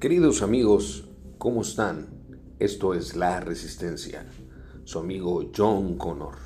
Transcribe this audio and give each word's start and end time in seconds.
Queridos 0.00 0.40
amigos, 0.40 1.04
¿cómo 1.36 1.60
están? 1.60 2.08
Esto 2.58 2.94
es 2.94 3.16
La 3.16 3.38
Resistencia, 3.40 4.24
su 4.84 4.98
amigo 4.98 5.50
John 5.54 5.98
Connor. 5.98 6.36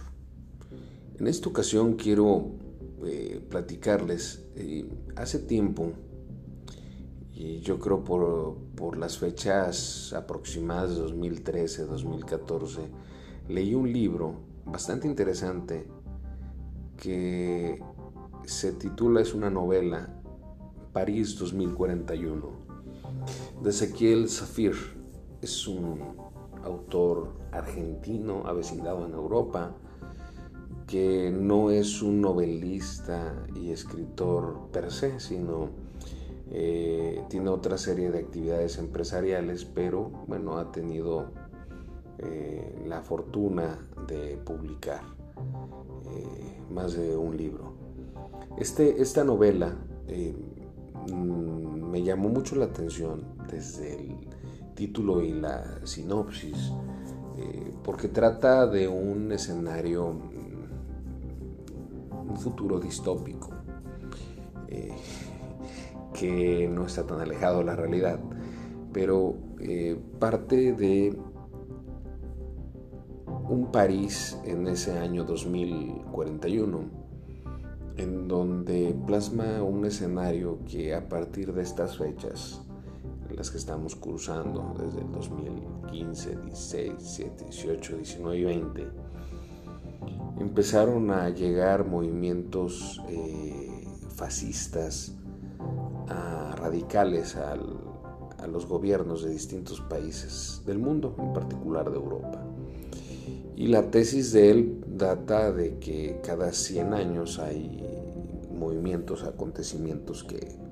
En 1.21 1.29
esta 1.29 1.51
ocasión 1.51 1.95
quiero 1.95 2.51
eh, 3.05 3.41
platicarles, 3.49 4.45
eh, 4.57 4.91
hace 5.15 5.39
tiempo, 5.39 5.93
y 7.33 7.61
yo 7.61 7.79
creo 7.79 8.03
por, 8.03 8.57
por 8.75 8.99
las 8.99 9.19
fechas 9.19 10.13
aproximadas 10.15 10.97
de 10.97 11.03
2013, 11.03 11.85
2014, 11.85 12.81
leí 13.47 13.73
un 13.77 13.93
libro 13.93 14.35
bastante 14.65 15.07
interesante 15.07 15.87
que 16.97 17.81
se 18.47 18.73
titula, 18.73 19.21
es 19.21 19.33
una 19.33 19.49
novela, 19.49 20.21
París 20.93 21.39
2041, 21.39 22.64
Ezequiel 23.65 24.29
Zafir. 24.29 24.75
Es 25.41 25.67
un 25.67 26.01
autor 26.65 27.35
argentino, 27.53 28.43
avecindado 28.47 29.07
en 29.07 29.13
Europa, 29.13 29.75
que 30.87 31.31
no 31.31 31.71
es 31.71 32.03
un 32.03 32.21
novelista 32.21 33.47
y 33.55 33.71
escritor 33.71 34.69
per 34.73 34.91
se, 34.91 35.19
sino 35.21 35.71
eh, 36.51 37.23
tiene 37.29 37.51
otra 37.51 37.79
serie 37.79 38.11
de 38.11 38.19
actividades 38.19 38.79
empresariales, 38.79 39.65
pero 39.65 40.11
bueno, 40.27 40.59
ha 40.59 40.71
tenido 40.73 41.33
eh, 42.19 42.85
la 42.87 43.03
fortuna 43.03 43.89
de 44.07 44.37
publicar 44.37 45.03
eh, 46.07 46.61
más 46.71 46.95
de 46.95 47.17
un 47.17 47.37
libro. 47.37 47.73
Este, 48.59 49.03
esta 49.03 49.25
novela 49.25 49.77
mm, 51.11 51.91
me 51.91 52.03
llamó 52.03 52.29
mucho 52.29 52.57
la 52.57 52.67
atención 52.67 53.25
desde 53.51 53.95
el 53.95 54.17
título 54.75 55.23
y 55.23 55.33
la 55.33 55.81
sinopsis, 55.85 56.73
porque 57.83 58.09
trata 58.09 58.67
de 58.67 58.89
un 58.89 59.31
escenario, 59.33 60.13
mm, 60.13 60.71
un 62.31 62.37
futuro 62.37 62.81
distópico 62.81 63.51
que 66.15 66.69
no 66.73 66.87
está 66.87 67.05
tan 67.05 67.21
alejado 67.21 67.59
de 67.59 67.65
la 67.65 67.77
realidad, 67.77 68.19
pero 68.93 69.35
eh, 69.61 70.01
parte 70.19 70.73
de 70.73 71.19
un 73.49 73.71
París 73.71 74.39
en 74.45 74.67
ese 74.69 74.97
año 74.97 75.25
2041, 75.25 77.04
en 77.97 78.29
donde 78.29 78.97
plasma 79.07 79.63
un 79.63 79.85
escenario 79.85 80.59
que 80.65 80.95
a 80.95 81.09
partir 81.09 81.53
de 81.53 81.63
estas 81.63 81.97
fechas, 81.99 82.61
las 83.31 83.51
que 83.51 83.59
estamos 83.59 83.95
cursando 83.95 84.75
desde 84.79 85.01
el 85.01 85.13
2015, 85.13 86.37
16, 86.45 86.99
17, 86.99 87.45
18, 87.45 87.97
19 87.97 88.39
y 88.39 88.45
20, 88.45 88.89
empezaron 90.41 91.11
a 91.11 91.31
llegar 91.31 91.87
movimientos 91.87 93.01
eh, 93.09 93.85
fascistas, 94.15 95.17
radicales 96.57 97.37
a 97.37 97.57
los 98.47 98.67
gobiernos 98.67 99.23
de 99.23 99.31
distintos 99.31 99.81
países 99.83 100.63
del 100.65 100.79
mundo, 100.79 101.15
en 101.19 101.33
particular 101.35 101.91
de 101.91 101.97
Europa. 101.97 102.54
Y 103.57 103.69
la 103.69 103.91
tesis 103.91 104.33
de 104.33 104.51
él 104.51 104.85
data 104.87 105.53
de 105.53 105.79
que 105.79 106.21
cada 106.25 106.53
100 106.53 106.93
años 106.93 107.39
hay 107.39 107.85
movimientos, 108.53 109.25
acontecimientos 109.25 110.25
que, 110.25 110.63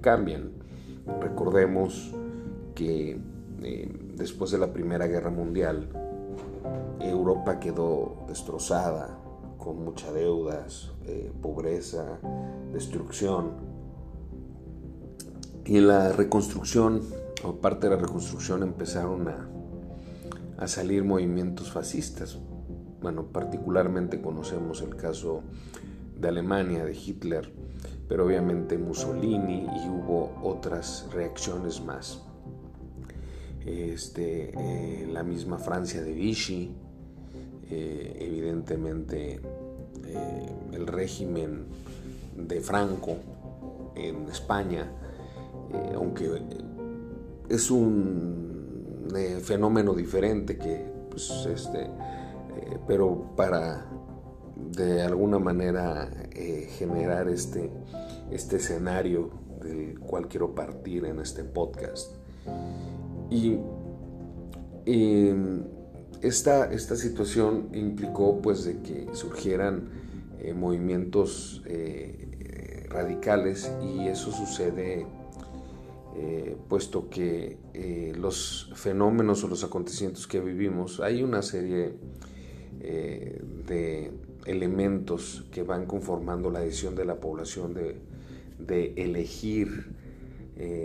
cambian. 0.00 0.52
Recordemos 1.20 2.12
que 2.74 3.18
eh, 3.62 3.92
después 4.14 4.50
de 4.50 4.58
la 4.58 4.72
Primera 4.72 5.06
Guerra 5.06 5.30
Mundial, 5.30 5.88
Europa 7.00 7.58
quedó 7.58 8.24
destrozada, 8.28 9.18
con 9.56 9.82
muchas 9.82 10.12
deudas, 10.12 10.92
eh, 11.06 11.32
pobreza, 11.40 12.18
destrucción, 12.72 13.52
y 15.64 15.78
en 15.78 15.88
la 15.88 16.12
reconstrucción, 16.12 17.00
o 17.42 17.56
parte 17.56 17.88
de 17.88 17.96
la 17.96 18.00
reconstrucción, 18.00 18.62
empezaron 18.62 19.28
a, 19.28 19.48
a 20.58 20.66
salir 20.68 21.04
movimientos 21.04 21.70
fascistas. 21.70 22.38
Bueno, 23.00 23.26
particularmente 23.26 24.20
conocemos 24.20 24.82
el 24.82 24.96
caso 24.96 25.42
de 26.18 26.28
Alemania, 26.28 26.84
de 26.84 26.94
Hitler, 26.94 27.52
pero 28.08 28.26
obviamente 28.26 28.78
Mussolini 28.78 29.66
y 29.66 29.88
hubo 29.88 30.34
otras 30.42 31.06
reacciones 31.12 31.82
más. 31.82 32.22
Este, 33.64 34.52
eh, 34.56 35.06
la 35.12 35.24
misma 35.24 35.58
Francia 35.58 36.00
de 36.00 36.12
Vichy, 36.12 36.72
eh, 37.68 38.16
evidentemente 38.20 39.40
eh, 40.04 40.50
el 40.72 40.86
régimen 40.86 41.66
de 42.36 42.60
Franco 42.60 43.16
en 43.96 44.28
España, 44.28 44.88
aunque 45.94 46.30
es 47.48 47.70
un 47.70 48.55
eh, 49.14 49.40
fenómeno 49.40 49.94
diferente 49.94 50.56
que, 50.56 50.86
pues, 51.10 51.46
este, 51.52 51.82
eh, 51.82 52.78
pero 52.86 53.34
para 53.36 53.86
de 54.56 55.02
alguna 55.02 55.38
manera 55.38 56.10
generar 56.78 57.28
este, 57.28 57.70
este 58.30 58.56
escenario 58.56 59.30
del 59.62 59.98
cual 60.00 60.28
quiero 60.28 60.54
partir 60.54 61.04
en 61.04 61.20
este 61.20 61.44
podcast. 61.44 62.12
Y 63.30 63.58
esta, 66.22 66.72
esta 66.72 66.96
situación 66.96 67.68
implicó 67.72 68.40
pues 68.40 68.64
de 68.64 68.80
que 68.80 69.08
surgieran 69.12 69.90
movimientos 70.54 71.62
radicales 72.88 73.70
y 73.82 74.08
eso 74.08 74.32
sucede 74.32 75.06
eh, 76.18 76.56
puesto 76.70 77.10
que 77.10 77.58
eh, 77.74 78.14
los 78.16 78.72
fenómenos 78.74 79.44
o 79.44 79.48
los 79.48 79.64
acontecimientos 79.64 80.26
que 80.26 80.40
vivimos, 80.40 81.00
hay 81.00 81.22
una 81.22 81.42
serie 81.42 81.92
eh, 82.80 83.42
de 83.66 84.12
elementos 84.46 85.44
que 85.52 85.62
van 85.62 85.84
conformando 85.84 86.48
la 86.50 86.60
decisión 86.60 86.94
de 86.94 87.04
la 87.04 87.16
población 87.16 87.74
de, 87.74 88.00
de 88.58 88.94
elegir 88.96 89.94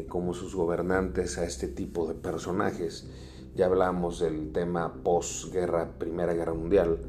como 0.10 0.34
sus 0.34 0.54
gobernantes 0.54 1.38
a 1.38 1.46
este 1.46 1.70
tipo 1.70 2.06
de 2.06 2.14
personajes. 2.14 3.08
Ya 3.56 3.68
hablamos 3.68 4.20
del 4.20 4.52
tema 4.52 5.02
posguerra, 5.02 5.98
Primera 5.98 6.34
Guerra 6.34 6.54
Mundial, 6.54 7.00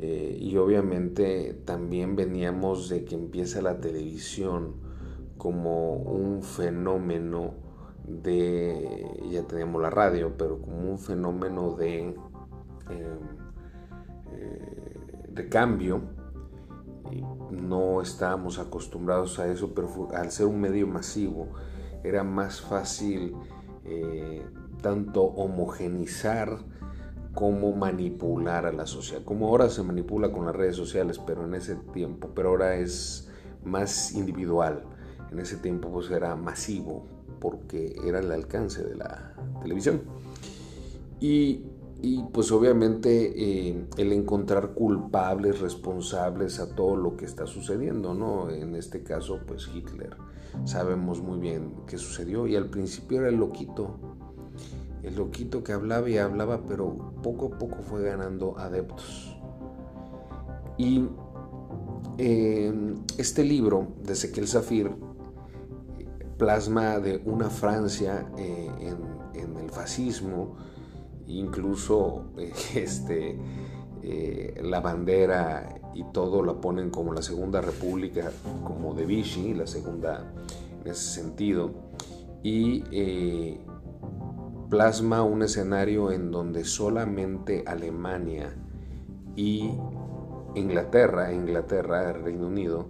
y 0.00 0.56
obviamente 0.56 1.56
también 1.64 2.16
veníamos 2.16 2.88
de 2.88 3.04
que 3.04 3.14
empieza 3.14 3.62
la 3.62 3.80
televisión, 3.80 4.89
como 5.40 5.94
un 5.94 6.42
fenómeno 6.42 7.54
de, 8.06 9.10
ya 9.30 9.42
teníamos 9.44 9.80
la 9.80 9.88
radio, 9.88 10.36
pero 10.36 10.60
como 10.60 10.90
un 10.90 10.98
fenómeno 10.98 11.76
de, 11.76 12.00
em, 12.00 12.16
eh, 14.32 15.48
cambio. 15.48 16.02
no 17.50 18.02
estábamos 18.02 18.58
acostumbrados 18.58 19.38
a 19.38 19.50
eso, 19.50 19.74
pero 19.74 20.08
al 20.14 20.30
ser 20.30 20.46
un 20.46 20.60
medio 20.60 20.86
masivo 20.86 21.48
era 22.04 22.22
más 22.22 22.60
fácil 22.60 23.34
eh, 23.84 24.46
tanto 24.82 25.22
homogenizar 25.22 26.58
como 27.34 27.72
manipular 27.72 28.66
a 28.66 28.72
la 28.72 28.86
sociedad. 28.86 29.24
Como 29.24 29.48
ahora 29.48 29.70
se 29.70 29.82
manipula 29.82 30.30
con 30.30 30.44
las 30.44 30.54
redes 30.54 30.76
sociales, 30.76 31.18
pero 31.18 31.44
en 31.46 31.54
ese 31.54 31.76
tiempo, 31.76 32.30
pero 32.34 32.50
ahora 32.50 32.76
es 32.76 33.28
más 33.64 34.12
individual 34.12 34.84
en 35.32 35.38
ese 35.38 35.56
tiempo 35.56 35.90
pues 35.90 36.10
era 36.10 36.36
masivo 36.36 37.04
porque 37.40 37.96
era 38.04 38.20
el 38.20 38.30
alcance 38.30 38.82
de 38.84 38.96
la 38.96 39.34
televisión. 39.62 40.02
Y, 41.20 41.64
pues 42.32 42.50
obviamente 42.50 43.68
eh, 43.68 43.84
el 43.98 44.12
encontrar 44.12 44.72
culpables, 44.72 45.60
responsables 45.60 46.58
a 46.58 46.74
todo 46.74 46.96
lo 46.96 47.16
que 47.16 47.26
está 47.26 47.46
sucediendo, 47.46 48.14
¿no? 48.14 48.48
En 48.48 48.74
este 48.74 49.02
caso 49.02 49.40
pues 49.46 49.68
Hitler. 49.74 50.16
Sabemos 50.64 51.20
muy 51.20 51.38
bien 51.38 51.74
qué 51.86 51.98
sucedió 51.98 52.46
y 52.46 52.56
al 52.56 52.70
principio 52.70 53.18
era 53.20 53.28
el 53.28 53.36
loquito, 53.36 53.98
el 55.02 55.14
loquito 55.14 55.62
que 55.62 55.72
hablaba 55.72 56.08
y 56.08 56.16
hablaba, 56.16 56.62
pero 56.66 57.12
poco 57.22 57.52
a 57.54 57.58
poco 57.58 57.82
fue 57.82 58.02
ganando 58.02 58.58
adeptos. 58.58 59.36
Y 60.78 61.04
eh, 62.16 62.72
este 63.18 63.44
libro 63.44 63.88
de 64.02 64.14
Ezequiel 64.14 64.48
Zafir 64.48 64.90
plasma 66.40 66.98
de 66.98 67.20
una 67.26 67.50
Francia 67.50 68.26
eh, 68.38 68.70
en, 69.34 69.56
el 69.58 69.70
fascismo, 69.70 70.56
incluso 71.26 72.32
este, 72.74 73.38
eh, 74.02 74.58
la 74.64 74.80
bandera 74.80 75.80
y 75.94 76.02
todo 76.12 76.42
la 76.42 76.54
ponen 76.54 76.88
como 76.88 77.12
la 77.12 77.20
Segunda 77.20 77.60
República, 77.60 78.32
como 78.64 78.94
de 78.94 79.04
Vichy, 79.04 79.52
la 79.52 79.66
segunda 79.66 80.32
en 80.82 80.90
ese 80.90 81.20
sentido. 81.20 81.72
y 82.42 82.84
eh, 82.90 83.60
plasma 84.70 85.22
un 85.22 85.42
escenario 85.42 86.10
en 86.10 86.30
donde 86.30 86.64
solamente 86.64 87.64
Alemania 87.66 88.56
y 89.36 89.72
Inglaterra, 90.54 91.34
Inglaterra, 91.34 92.12
Reino 92.14 92.46
Unido, 92.46 92.88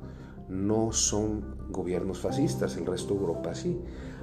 no 0.49 0.93
son 0.93 1.60
gobiernos 1.71 2.19
fascistas, 2.19 2.77
el 2.77 2.87
resto 2.87 3.15
de 3.15 3.21
Europa 3.21 3.55
sí, 3.55 3.79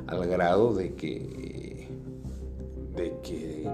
al 0.08 0.28
grado 0.28 0.74
de 0.74 0.96
que, 0.96 1.88
de 2.96 3.20
que 3.22 3.70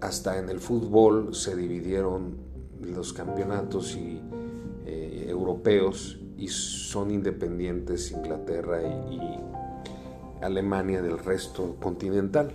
hasta 0.00 0.38
en 0.38 0.48
el 0.48 0.60
fútbol 0.60 1.34
se 1.34 1.54
dividieron 1.54 2.38
los 2.80 3.12
campeonatos 3.12 3.96
y, 3.96 4.20
eh, 4.86 5.26
europeos 5.28 6.18
y 6.36 6.48
son 6.48 7.10
independientes 7.10 8.10
Inglaterra 8.10 8.80
y 8.82 9.20
Alemania 10.42 11.02
del 11.02 11.18
resto 11.18 11.76
continental. 11.80 12.52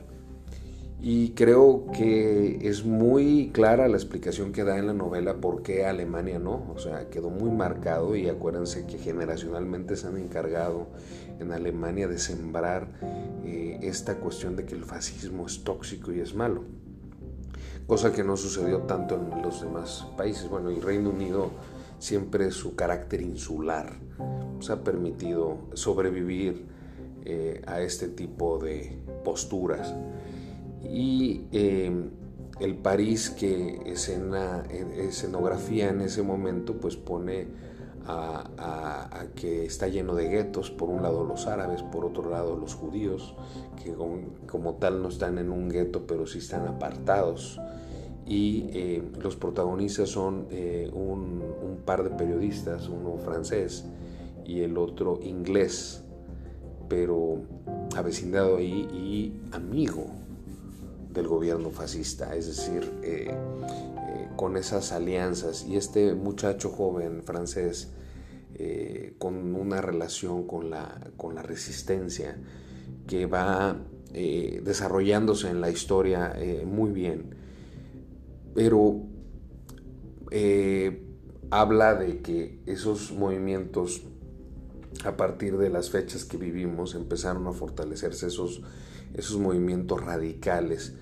Y 1.02 1.32
creo 1.32 1.86
que 1.94 2.68
es 2.68 2.84
muy 2.84 3.52
clara 3.54 3.88
la 3.88 3.98
explicación 3.98 4.52
que 4.52 4.64
da 4.64 4.78
en 4.78 4.88
la 4.88 4.94
novela 4.94 5.36
por 5.36 5.62
qué 5.62 5.86
Alemania 5.86 6.40
no. 6.40 6.72
O 6.74 6.80
sea, 6.80 7.10
quedó 7.10 7.30
muy 7.30 7.52
marcado 7.52 8.16
y 8.16 8.28
acuérdense 8.28 8.88
que 8.88 8.98
generacionalmente 8.98 9.98
se 9.98 10.08
han 10.08 10.18
encargado 10.18 10.88
en 11.40 11.52
Alemania 11.52 12.08
de 12.08 12.18
sembrar 12.18 12.88
eh, 13.44 13.80
esta 13.84 14.16
cuestión 14.16 14.56
de 14.56 14.66
que 14.66 14.74
el 14.74 14.84
fascismo 14.84 15.46
es 15.46 15.64
tóxico 15.64 16.12
y 16.12 16.22
es 16.22 16.34
malo. 16.34 16.64
Cosa 17.86 18.12
que 18.12 18.24
no 18.24 18.36
sucedió 18.36 18.80
tanto 18.80 19.16
en 19.16 19.44
los 19.44 19.62
demás 19.62 20.08
países. 20.18 20.50
Bueno, 20.50 20.72
y 20.72 20.80
Reino 20.80 21.12
Unido 21.12 21.52
siempre 22.00 22.50
su 22.52 22.76
carácter 22.76 23.22
insular 23.22 23.94
se 24.60 24.74
ha 24.74 24.84
permitido 24.84 25.58
sobrevivir 25.74 26.66
eh, 27.26 27.62
a 27.68 27.82
este 27.82 28.08
tipo 28.08 28.58
de 28.60 28.98
posturas 29.24 29.94
y 30.92 31.48
em, 31.52 32.10
el 32.60 32.76
París 32.76 33.30
que 33.30 33.82
escena, 33.86 34.64
escenografía 34.98 35.90
en 35.90 36.02
ese 36.02 36.24
momento 36.24 36.78
pues 36.80 36.96
pone 36.96 37.48
a, 38.08 39.26
que 39.36 39.66
está 39.66 39.88
lleno 39.88 40.14
de 40.14 40.28
guetos, 40.30 40.70
por 40.70 40.90
un 40.90 41.02
lado 41.02 41.24
los 41.24 41.48
árabes, 41.48 41.82
por 41.82 42.06
otro 42.06 42.30
lado 42.30 42.56
los 42.56 42.76
judíos, 42.76 43.36
que 43.84 43.94
como, 44.46 44.76
tal 44.76 45.02
no 45.02 45.10
están 45.10 45.38
en 45.40 45.50
un 45.50 45.70
gueto, 45.70 46.06
pero 46.06 46.28
sí 46.28 46.38
están 46.38 46.68
apartados. 46.68 47.60
Y 48.28 48.70
eh, 48.74 49.04
los 49.22 49.36
protagonistas 49.36 50.10
son 50.10 50.48
eh, 50.50 50.90
un, 50.94 51.44
par 51.86 52.04
de 52.04 52.10
periodistas, 52.12 52.90
uno 52.90 53.18
francés 53.18 53.86
y 54.46 54.62
el 54.62 54.78
otro 54.78 55.20
inglés, 55.22 56.04
pero 56.88 57.42
avecindado 57.96 58.60
y 58.60 59.34
amigo 59.52 60.25
del 61.16 61.28
gobierno 61.28 61.72
fascista, 61.72 62.36
es 62.36 62.48
decir, 62.48 62.92
eh, 63.02 63.32
eh, 63.32 64.28
con 64.36 64.58
esas 64.58 64.92
alianzas. 64.92 65.66
Y 65.66 65.78
este 65.78 66.14
muchacho 66.14 66.70
joven 66.70 67.24
francés, 67.24 67.90
eh, 68.54 69.16
con 69.18 69.56
una 69.56 69.82
relación 69.82 70.46
con 70.46 70.70
la, 70.70 71.10
con 71.18 71.34
la 71.34 71.42
resistencia, 71.42 72.38
que 73.08 73.26
va 73.26 73.80
desarrollándose 74.14 75.50
en 75.50 75.60
la 75.60 75.70
historia 75.70 76.34
muy 76.66 76.92
bien, 76.92 77.36
pero 78.54 79.02
habla 81.50 81.96
de 81.96 82.22
que 82.22 82.62
esos 82.66 83.12
movimientos 83.12 84.04
a 85.04 85.18
partir 85.18 85.58
de 85.58 85.70
las 85.70 85.90
fechas 85.90 86.24
que 86.24 86.38
vivimos 86.38 86.96
empezaron 86.96 87.46
a 87.48 87.52
fortalecerse 87.52 88.28
esos, 88.28 88.62
esos 89.14 89.38
movimientos 89.38 90.00
radicales 90.00 90.94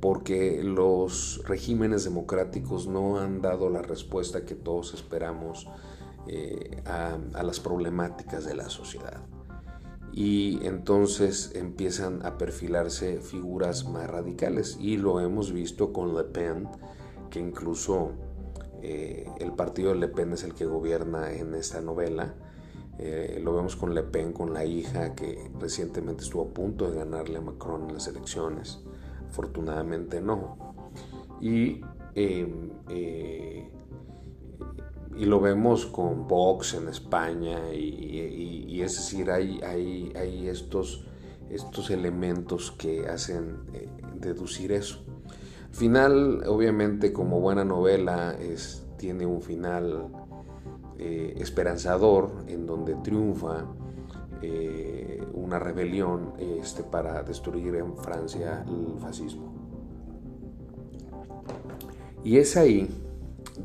porque 0.00 0.62
los 0.62 1.42
regímenes 1.46 2.04
democráticos 2.04 2.86
no 2.86 3.18
han 3.18 3.40
dado 3.40 3.68
la 3.68 3.82
respuesta 3.82 4.44
que 4.44 4.54
todos 4.54 4.94
esperamos 4.94 5.66
eh, 6.28 6.82
a, 6.84 7.42
las 7.42 7.58
problemáticas 7.58 8.44
de 8.44 8.54
la 8.54 8.68
sociedad. 8.68 9.20
Y 10.12 10.64
entonces 10.66 11.52
empiezan 11.54 12.24
a 12.24 12.38
perfilarse 12.38 13.20
figuras 13.20 13.88
más 13.88 14.08
radicales 14.08 14.78
y 14.80 14.96
lo 14.96 15.20
hemos 15.20 15.52
visto 15.52 15.92
con 15.92 16.16
Le 16.16 16.24
Pen, 16.24 16.68
que 17.30 17.40
incluso 17.40 18.12
eh, 18.82 19.28
el 19.38 19.52
partido 19.52 19.90
de 19.90 19.96
Le 19.96 20.08
Pen 20.08 20.32
es 20.32 20.44
el 20.44 20.54
que 20.54 20.64
gobierna 20.64 21.32
en 21.32 21.54
esta 21.54 21.80
novela. 21.80 22.34
Eh, 22.98 23.40
lo 23.42 23.54
vemos 23.54 23.76
con 23.76 23.94
Le 23.94 24.02
Pen, 24.02 24.32
con 24.32 24.52
la 24.52 24.64
hija 24.64 25.14
que 25.14 25.50
recientemente 25.58 26.24
estuvo 26.24 26.42
a 26.42 26.54
punto 26.54 26.90
de 26.90 26.98
ganarle 26.98 27.38
a 27.38 27.40
Macron 27.40 27.88
en 27.88 27.94
las 27.94 28.08
elecciones 28.08 28.80
afortunadamente 29.28 30.20
no. 30.20 30.56
Y, 31.40 31.80
em, 32.14 32.70
eh, 32.88 33.70
y 35.16 35.24
lo 35.24 35.40
vemos 35.40 35.86
con 35.86 36.26
Vox 36.26 36.74
en 36.74 36.88
España 36.88 37.72
y, 37.72 38.80
es 38.80 38.96
decir, 38.96 39.30
hay, 39.30 39.60
hay, 39.62 40.12
hay, 40.14 40.48
estos, 40.48 41.04
estos 41.50 41.90
elementos 41.90 42.70
que 42.70 43.08
hacen 43.08 43.58
eh, 43.72 43.88
deducir 44.14 44.72
eso. 44.72 45.04
Al 45.68 45.74
final, 45.74 46.44
obviamente, 46.46 47.12
como 47.12 47.40
buena 47.40 47.64
novela, 47.64 48.36
es, 48.38 48.86
tiene 48.96 49.26
un 49.26 49.42
final 49.42 50.08
eh, 50.98 51.34
esperanzador 51.38 52.44
en 52.46 52.66
donde 52.66 52.94
triunfa 52.96 53.66
una 55.48 55.58
rebelión 55.58 56.34
este, 56.38 56.82
para 56.82 57.22
destruir 57.22 57.74
en 57.76 57.96
Francia 57.96 58.64
el 58.68 59.00
fascismo. 59.00 59.50
Y 62.22 62.36
es 62.36 62.56
ahí 62.56 62.86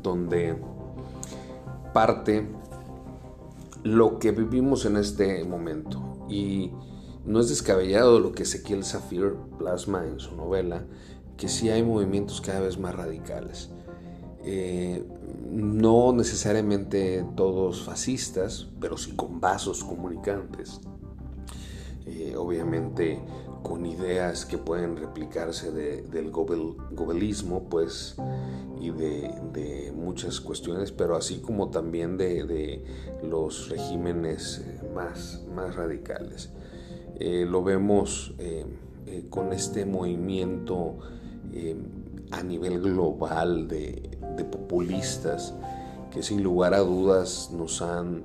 donde 0.02 0.56
parte 1.92 2.48
lo 3.82 4.18
que 4.18 4.32
vivimos 4.32 4.86
en 4.86 4.96
este 4.96 5.44
momento. 5.44 6.26
Y 6.26 6.72
no 7.26 7.40
es 7.40 7.50
descabellado 7.50 8.18
lo 8.18 8.32
que 8.32 8.44
Ezequiel 8.44 8.82
Zafir 8.82 9.34
plasma 9.58 10.06
en 10.06 10.18
su 10.18 10.34
novela, 10.34 10.84
que 11.36 11.48
sí 11.48 11.68
hay 11.68 11.82
movimientos 11.82 12.40
cada 12.40 12.60
vez 12.60 12.78
más 12.78 12.94
radicales. 12.94 13.70
Eh, 14.42 15.06
no 15.50 16.12
necesariamente 16.14 17.26
todos 17.36 17.82
fascistas, 17.82 18.68
pero 18.80 18.96
sí 18.96 19.14
con 19.14 19.40
vasos 19.40 19.84
comunicantes. 19.84 20.80
Eh, 22.16 22.36
obviamente 22.36 23.20
con 23.62 23.86
ideas 23.86 24.44
que 24.44 24.58
pueden 24.58 24.96
replicarse 24.96 25.72
del 25.72 26.30
gobelismo, 26.30 27.64
pues, 27.70 28.14
y 28.78 28.90
de, 28.90 29.92
muchas 29.96 30.40
cuestiones, 30.40 30.92
pero 30.92 31.16
así 31.16 31.38
como 31.38 31.70
también 31.70 32.18
de, 32.18 32.84
los 33.22 33.70
regímenes 33.70 34.58
eh, 34.58 34.90
más, 34.94 35.42
más 35.54 35.74
radicales. 35.76 36.50
lo 37.18 37.64
vemos 37.64 38.34
con 39.30 39.52
este 39.54 39.86
movimiento 39.86 40.98
a 42.32 42.42
nivel 42.42 42.80
global 42.80 43.68
de, 43.68 44.10
populistas 44.50 45.54
que 46.10 46.22
sin 46.22 46.42
lugar 46.42 46.74
a 46.74 46.80
dudas 46.80 47.50
nos 47.52 47.80
han 47.80 48.24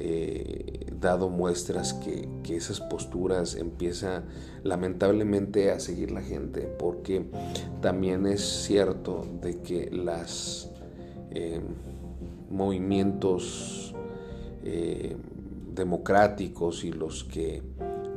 eh, 0.00 0.86
dado 1.00 1.28
muestras 1.28 1.92
que, 1.92 2.28
esas 2.48 2.80
posturas 2.80 3.56
empiezan 3.56 4.24
lamentablemente 4.62 5.70
a 5.70 5.80
seguir 5.80 6.12
la 6.12 6.22
gente, 6.22 6.62
porque 6.62 7.26
también 7.82 8.26
es 8.26 8.40
cierto 8.40 9.26
de 9.42 9.60
que 9.60 9.90
los 9.90 10.70
eh, 11.30 11.60
movimientos 12.48 13.94
eh, 14.64 15.14
democráticos 15.74 16.84
y 16.84 16.92
los 16.92 17.24
que 17.24 17.62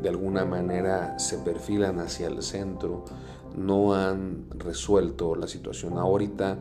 de 0.02 0.10
alguna 0.10 0.46
manera 0.46 1.20
se 1.20 1.40
perfilan 1.40 2.00
hacia 2.00 2.28
el 2.28 2.42
centro 2.42 3.04
no 3.56 3.96
han 3.96 4.46
resuelto 4.52 5.36
la 5.36 5.48
situación. 5.48 5.98
Ahorita 5.98 6.58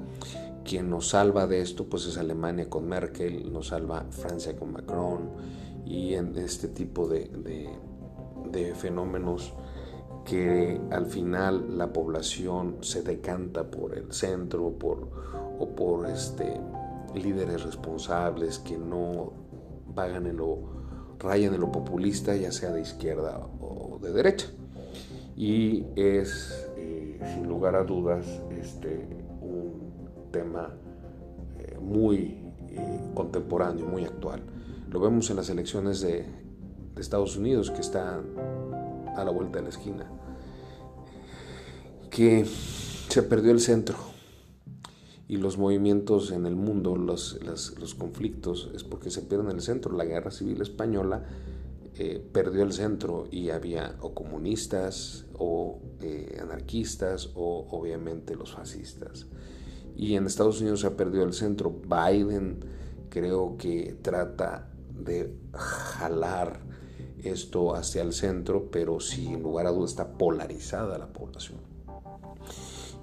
quien 0.64 0.90
nos 0.90 1.08
salva 1.08 1.46
de 1.46 1.60
esto 1.60 1.86
pues 1.86 2.06
es 2.06 2.18
Alemania 2.18 2.68
con 2.68 2.88
Merkel, 2.88 3.52
nos 3.52 3.68
salva 3.68 4.06
Francia 4.10 4.56
con 4.56 4.72
Macron 4.72 5.30
y 5.84 6.14
en 6.14 6.36
este 6.36 6.68
tipo 6.68 7.08
de, 7.08 7.28
fenómenos 8.76 9.52
que 10.24 10.80
al 10.90 11.06
final 11.06 11.78
la 11.78 11.92
población 11.92 12.78
se 12.80 13.02
decanta 13.02 13.70
por 13.70 13.96
el 13.96 14.12
centro 14.12 14.72
por, 14.72 15.08
o 15.58 15.74
por 15.74 16.06
este, 16.06 16.60
líderes 17.14 17.64
responsables 17.64 18.58
que 18.58 18.78
no 18.78 19.32
vagan 19.94 20.26
en 20.26 20.36
lo, 20.36 20.58
rayan 21.18 21.54
en 21.54 21.60
lo 21.60 21.72
populista, 21.72 22.36
ya 22.36 22.52
sea 22.52 22.70
de 22.70 22.82
izquierda 22.82 23.40
o 23.60 23.98
de 24.00 24.12
derecha. 24.12 24.46
Y 25.36 25.86
es 25.96 26.68
sin 27.34 27.48
lugar 27.48 27.74
a 27.74 27.84
dudas 27.84 28.26
este, 28.50 29.06
tema 30.30 30.74
eh, 31.58 31.78
muy 31.80 32.38
eh, 32.70 33.00
contemporáneo, 33.14 33.86
muy 33.86 34.04
actual. 34.04 34.42
Lo 34.88 35.00
vemos 35.00 35.30
en 35.30 35.36
las 35.36 35.50
elecciones 35.50 36.00
de, 36.00 36.26
Estados 36.96 37.36
Unidos, 37.38 37.70
que 37.70 37.80
está 37.80 38.20
a 39.16 39.24
la 39.24 39.30
vuelta 39.30 39.56
de 39.56 39.62
la 39.62 39.68
esquina, 39.70 40.10
que 42.10 42.44
se 43.08 43.22
perdió 43.22 43.52
el 43.52 43.60
centro 43.60 43.96
y 45.26 45.38
los 45.38 45.56
movimientos 45.56 46.30
en 46.30 46.44
el 46.44 46.56
mundo, 46.56 46.96
los, 46.96 47.38
los, 47.42 47.94
conflictos, 47.94 48.70
es 48.74 48.84
porque 48.84 49.10
se 49.10 49.22
pierden 49.22 49.48
el 49.48 49.62
centro. 49.62 49.96
La 49.96 50.04
guerra 50.04 50.30
civil 50.30 50.60
española 50.60 51.24
eh, 51.96 52.24
perdió 52.32 52.62
el 52.62 52.72
centro 52.72 53.28
y 53.30 53.50
había 53.50 53.96
o 54.00 54.12
comunistas 54.12 55.26
o 55.34 55.80
eh, 56.00 56.38
anarquistas 56.42 57.30
o 57.34 57.66
obviamente 57.70 58.34
los 58.34 58.52
fascistas. 58.52 59.26
Y 60.00 60.16
en 60.16 60.24
Estados 60.24 60.62
Unidos 60.62 60.80
se 60.80 60.86
ha 60.86 60.96
perdido 60.96 61.24
el 61.24 61.34
centro. 61.34 61.70
Biden 61.70 62.64
creo 63.10 63.58
que 63.58 63.98
trata 64.00 64.70
de 64.94 65.36
jalar 65.52 66.60
esto 67.22 67.74
hacia 67.74 68.00
el 68.00 68.14
centro, 68.14 68.70
pero 68.70 68.98
sin 68.98 69.42
lugar 69.42 69.66
a 69.66 69.72
dudas 69.72 69.90
está 69.90 70.16
polarizada 70.16 70.96
la 70.96 71.12
población. 71.12 71.58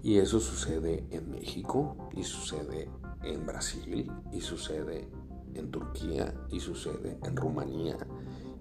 Y 0.01 0.17
eso 0.17 0.39
sucede 0.39 1.05
en 1.11 1.29
México 1.29 2.09
y 2.15 2.23
sucede 2.23 2.89
en 3.21 3.45
Brasil 3.45 4.11
y 4.31 4.41
sucede 4.41 5.07
en 5.53 5.69
Turquía 5.69 6.33
y 6.49 6.59
sucede 6.59 7.19
en 7.23 7.35
Rumanía 7.35 7.97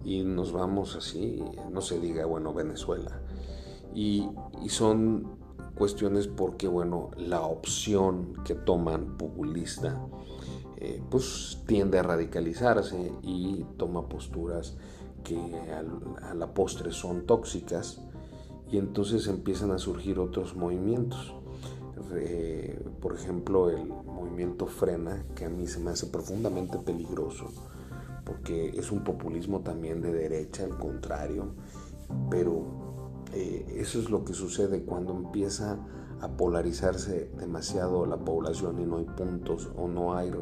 y 0.05 0.25
nos 0.25 0.53
vamos 0.53 0.95
así, 0.95 1.43
no 1.73 1.81
se 1.81 1.99
diga, 1.99 2.27
bueno, 2.27 2.53
Venezuela. 2.53 3.19
Y, 3.95 4.29
son 4.69 5.46
cuestiones 5.77 6.27
porque, 6.27 6.67
bueno, 6.67 7.11
la 7.17 7.43
opción 7.43 8.33
que 8.45 8.55
toman 8.55 9.17
populista, 9.17 10.01
eh, 10.79 11.03
pues 11.11 11.63
tiende 11.67 11.99
a 11.99 12.03
radicalizarse 12.03 13.13
y 13.23 13.65
toma 13.77 14.09
posturas 14.09 14.77
que 15.23 15.39
a 16.23 16.35
la 16.35 16.55
postre 16.55 16.93
son 16.93 17.27
tóxicas 17.27 18.01
y 18.71 18.79
entonces 18.79 19.27
empiezan 19.27 19.71
a 19.71 19.79
surgir 19.79 20.19
otros 20.19 20.57
movimientos. 20.57 21.35
por 23.01 23.15
ejemplo, 23.15 23.71
el 23.71 23.87
movimiento 23.87 24.67
Frena, 24.67 25.25
que 25.35 25.45
a 25.45 25.49
mí 25.49 25.67
se 25.67 25.81
me 25.81 25.91
hace 25.91 26.07
profundamente 26.07 26.79
peligroso, 26.79 27.47
porque 28.25 28.69
es 28.71 28.91
un 28.91 29.03
populismo 29.05 29.61
también 29.61 30.01
de 30.01 30.13
derecha, 30.13 30.65
al 30.65 30.79
contrario, 30.79 31.55
pero 32.31 32.86
eh, 33.37 33.81
eso 33.81 33.99
es 33.99 34.09
lo 34.09 34.25
que 34.25 34.33
sucede 34.33 34.83
cuando 34.83 35.15
empieza 35.15 35.79
a 36.23 36.29
polarizarse 36.29 37.31
demasiado 37.39 38.07
la 38.07 38.17
población 38.17 38.81
y 38.81 38.87
no 38.87 38.97
hay 38.97 39.05
puntos 39.05 39.71
o 39.77 39.89
no 39.89 40.17
hay 40.17 40.33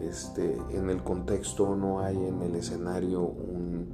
este, 0.00 0.56
en 0.70 0.88
el 0.88 1.02
contexto, 1.02 1.76
no 1.76 2.00
hay 2.00 2.16
en 2.16 2.40
el 2.40 2.54
escenario 2.56 3.20
un 3.20 3.88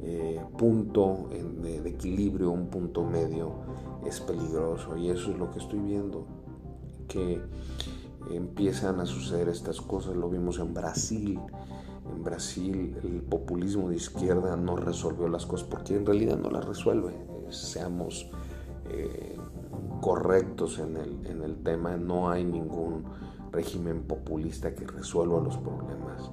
eh, 0.00 0.40
punto 0.56 1.28
de, 1.60 1.78
equilibrio, 1.88 2.52
un 2.52 2.68
punto 2.68 3.04
medio, 3.04 3.52
es 4.06 4.20
peligroso. 4.20 4.96
Y 4.96 5.10
eso 5.10 5.32
es 5.32 5.38
lo 5.38 5.50
que 5.50 5.58
estoy 5.58 5.80
viendo, 5.80 6.26
que 7.08 7.42
empiezan 8.30 9.00
a 9.00 9.06
suceder 9.06 9.48
estas 9.48 9.80
cosas. 9.80 10.14
Lo 10.14 10.30
vimos 10.30 10.60
en 10.60 10.72
Brasil. 10.72 11.40
En 12.14 12.22
Brasil 12.22 12.96
el 13.02 13.22
populismo 13.22 13.88
de 13.88 13.96
izquierda 13.96 14.56
no 14.56 14.76
resolvió 14.76 15.28
las 15.28 15.46
cosas 15.46 15.66
porque 15.68 15.96
en 15.96 16.06
realidad 16.06 16.38
no 16.38 16.50
las 16.50 16.64
resuelve. 16.64 17.39
Seamos 17.56 18.30
eh, 18.88 19.36
correctos 20.00 20.78
en 20.78 20.96
el, 20.96 21.26
en 21.26 21.42
el 21.42 21.62
tema, 21.62 21.96
no 21.96 22.30
hay 22.30 22.44
ningún 22.44 23.04
régimen 23.52 24.02
populista 24.02 24.74
que 24.74 24.86
resuelva 24.86 25.40
los 25.40 25.56
problemas. 25.58 26.30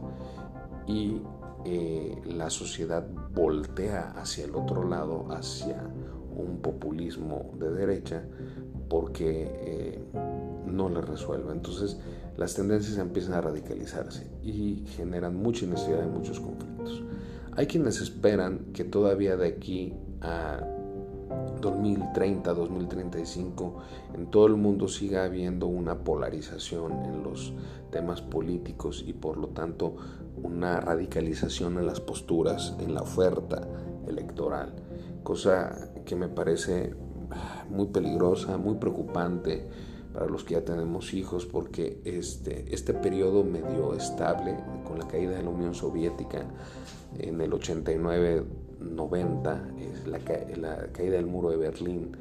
Y 0.88 1.22
eh, 1.66 2.22
la 2.26 2.50
sociedad 2.50 3.06
voltea 3.34 4.12
hacia 4.12 4.46
el 4.46 4.56
otro 4.56 4.88
lado, 4.88 5.28
hacia 5.32 5.84
un 6.36 6.60
populismo 6.62 7.52
de 7.60 7.72
derecha, 7.72 8.24
porque 8.90 9.52
eh, 9.52 10.06
no 10.66 10.90
le 10.90 11.02
resuelve. 11.02 11.52
Entonces 11.52 12.00
las 12.38 12.54
tendencias 12.54 12.98
empiezan 12.98 13.34
a 13.34 13.42
radicalizarse 13.42 14.32
y 14.44 14.86
generan 14.96 15.36
mucha 15.36 15.66
inestabilidad 15.66 16.08
y 16.08 16.10
muchos 16.10 16.40
conflictos. 16.40 17.04
Hay 17.54 17.66
quienes 17.66 18.00
esperan 18.02 18.68
que 18.74 18.84
todavía 18.84 19.36
de 19.36 19.48
aquí 19.48 19.94
a 20.22 20.62
2030, 21.60 22.54
2035, 22.54 23.74
en 24.14 24.28
todo 24.28 24.48
el 24.48 24.56
mundo 24.56 24.88
siga 24.88 25.24
habiendo 25.24 25.68
una 25.68 26.04
polarización 26.04 27.06
en 27.06 27.24
los 27.24 27.54
temas 27.92 28.22
políticos 28.22 29.04
y 29.06 29.14
por 29.14 29.38
lo 29.38 29.50
tanto 29.50 29.96
una 30.42 30.80
radicalización 30.80 31.78
en 31.78 31.86
las 31.86 32.00
posturas, 32.00 32.76
en 32.80 32.94
la 32.94 33.02
oferta 33.02 33.68
electoral, 34.08 34.74
cosa 35.24 35.92
que 36.06 36.16
me 36.16 36.28
parece 36.28 36.94
muy 37.70 37.88
peligrosa, 37.88 38.58
muy 38.58 38.76
preocupante 38.76 39.68
para 40.14 40.28
los 40.28 40.44
que 40.44 40.56
ya 40.56 40.66
tenemos 40.66 41.14
hijos, 41.14 41.46
porque 41.46 42.02
este, 42.06 42.74
este 42.74 42.94
periodo 42.94 43.44
medio 43.44 43.94
estable 43.94 44.58
con 44.88 44.98
la 44.98 45.08
caída 45.08 45.32
de 45.32 45.44
la 45.44 45.50
Unión 45.50 45.76
Soviética 45.76 46.46
en 47.20 47.40
el 47.42 47.54
89 47.54 48.44
90, 48.80 49.68
la, 50.06 50.20
la 50.58 50.88
caída 50.92 51.16
del 51.16 51.28
muro 51.28 51.50
de 51.50 51.58
Berlín, 51.58 52.12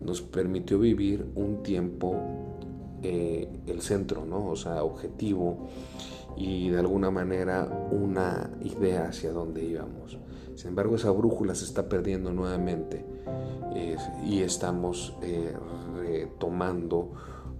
nos 0.00 0.22
permitió 0.22 0.78
vivir 0.78 1.26
un 1.34 1.62
tiempo 1.62 2.16
eh, 3.02 3.48
el 3.66 3.80
centro, 3.80 4.24
¿no? 4.24 4.46
o 4.46 4.56
sea, 4.56 4.82
objetivo 4.82 5.68
y 6.36 6.70
de 6.70 6.78
alguna 6.78 7.10
manera 7.10 7.68
una 7.90 8.50
idea 8.62 9.08
hacia 9.08 9.32
dónde 9.32 9.64
íbamos. 9.64 10.18
Sin 10.54 10.68
embargo, 10.68 10.96
esa 10.96 11.10
brújula 11.10 11.54
se 11.54 11.64
está 11.64 11.88
perdiendo 11.88 12.32
nuevamente 12.32 13.04
y 14.24 14.40
estamos 14.40 15.14
eh, 15.22 15.54
retomando 15.96 17.12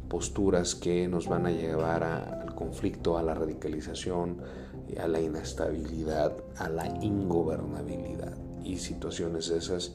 posturas 0.09 0.75
que 0.75 1.07
nos 1.07 1.29
van 1.29 1.47
a 1.47 1.51
llevar 1.51 2.03
al 2.03 2.55
conflicto, 2.55 3.19
a 3.19 3.23
la 3.23 3.35
radicalización, 3.35 4.39
a 4.97 5.09
la 5.09 5.21
inestabilidad, 5.21 6.33
a 6.57 6.69
la 6.69 6.87
ingobernabilidad. 7.03 8.37
Y 8.65 8.79
situaciones 8.79 9.51
esas 9.51 9.93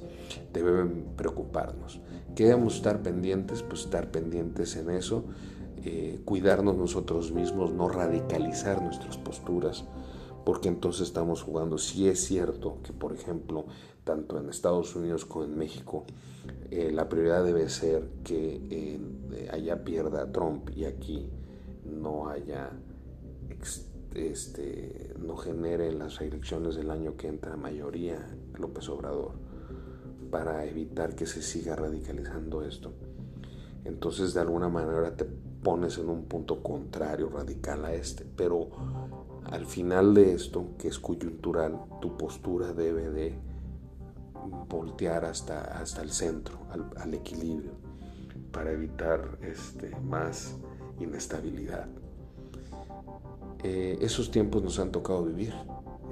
deben 0.52 1.06
preocuparnos. 1.16 2.00
¿Qué 2.36 2.46
debemos 2.46 2.76
estar 2.76 3.02
pendientes? 3.04 3.62
Pues 3.62 3.82
estar 3.82 4.10
pendientes 4.10 4.76
en 4.76 4.90
eso, 4.90 5.26
eh, 5.84 6.22
cuidarnos 6.26 6.76
nosotros 6.76 7.32
mismos, 7.32 7.72
no 7.72 7.90
radicalizar 7.90 8.82
nuestras 8.82 9.18
posturas, 9.18 9.86
porque 10.46 10.70
entonces 10.70 11.08
estamos 11.08 11.44
jugando. 11.44 11.78
Si 11.78 12.08
es 12.08 12.26
cierto 12.26 12.78
que, 12.84 12.94
por 12.94 13.14
ejemplo, 13.14 13.66
tanto 14.04 14.38
en 14.40 14.50
Estados 14.50 14.96
Unidos 14.96 15.26
como 15.26 15.46
en 15.46 15.58
México, 15.58 16.06
eh, 16.72 16.92
la 16.92 17.08
prioridad 17.08 17.44
debe 17.44 17.70
ser 17.70 18.08
que 18.24 18.62
eh, 18.70 19.50
allá 19.52 19.84
pierda 19.84 20.32
Trump 20.32 20.70
y 20.76 20.86
aquí 20.86 21.30
no 21.86 22.30
haya 22.30 22.72
este, 24.16 25.14
no 25.20 25.38
genere 25.38 25.90
en 25.90 26.00
las 26.00 26.22
elecciones 26.22 26.76
del 26.76 26.92
año 26.92 27.16
que 27.18 27.28
entra 27.28 27.56
mayoría 27.58 28.36
López 28.58 28.90
Obrador 28.90 29.32
para 30.32 30.66
evitar 30.66 31.16
que 31.16 31.26
se 31.26 31.42
siga 31.42 31.76
radicalizando 31.76 32.64
esto. 32.64 32.92
Entonces 33.86 34.34
de 34.34 34.42
alguna 34.42 34.70
manera 34.70 35.16
te 35.16 35.26
pones 35.26 35.98
en 35.98 36.10
un 36.10 36.26
punto 36.26 36.62
contrario, 36.62 37.30
radical 37.30 37.86
a 37.86 37.94
este, 37.94 38.26
pero 38.36 38.70
al 39.46 39.66
final 39.66 40.14
de 40.14 40.34
esto, 40.34 40.70
que 40.78 40.88
es 40.88 41.00
coyuntural, 41.00 41.80
tu 42.02 42.18
postura 42.18 42.74
debe 42.74 43.10
de 43.10 43.34
voltear 44.70 45.26
hasta, 45.26 45.80
hasta 45.80 46.02
el 46.02 46.12
centro, 46.12 46.58
al, 46.98 47.14
equilibrio, 47.14 47.72
para 48.52 48.72
evitar 48.72 49.38
este, 49.42 49.96
más 50.02 50.56
inestabilidad. 51.00 51.88
Eh, 53.64 53.98
esos 54.02 54.30
tiempos 54.30 54.62
nos 54.62 54.78
han 54.80 54.92
tocado 54.92 55.24
vivir 55.24 55.54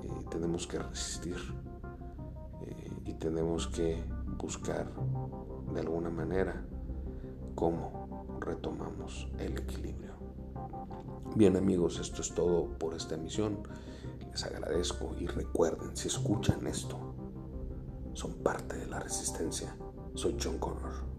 y 0.03 0.23
tenemos 0.29 0.65
que 0.67 0.79
resistir 0.79 1.35
eh, 2.61 2.91
y 3.05 3.13
tenemos 3.15 3.67
que 3.67 4.01
buscar 4.37 4.89
de 5.73 5.79
alguna 5.81 6.09
manera 6.09 6.65
cómo 7.53 8.37
retomamos 8.39 9.27
el 9.37 9.57
equilibrio. 9.57 10.11
Bien 11.35 11.57
amigos, 11.57 11.99
esto 11.99 12.21
es 12.21 12.33
todo 12.33 12.77
por 12.77 12.93
esta 12.93 13.15
emisión. 13.15 13.59
Les 14.31 14.43
agradezco 14.45 15.13
y 15.19 15.27
recuerden, 15.27 15.95
si 15.95 16.07
escuchan 16.07 16.65
esto, 16.67 16.97
son 18.13 18.35
parte 18.35 18.77
de 18.77 18.87
la 18.87 18.99
resistencia. 18.99 19.75
Soy 20.13 20.37
John 20.41 20.57
Connor. 20.57 21.11